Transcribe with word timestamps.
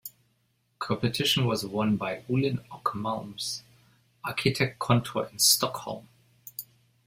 The 0.03 0.77
competition 0.79 1.45
was 1.45 1.63
won 1.63 1.95
by 1.95 2.23
Uhlin 2.27 2.59
och 2.71 2.95
Malms 2.95 3.63
Arkitektkontor 4.25 5.29
in 5.31 5.39
Stockholm. 5.39 6.07